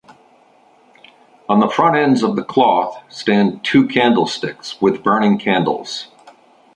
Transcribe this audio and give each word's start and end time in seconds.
On 1.47 1.59
the 1.59 1.69
front 1.69 1.95
ends 1.95 2.23
of 2.23 2.35
the 2.35 2.43
cloth 2.43 3.03
stand 3.07 3.63
two 3.63 3.87
candlesticks 3.87 4.81
with 4.81 5.03
burning 5.03 5.37
candles. 5.37 6.07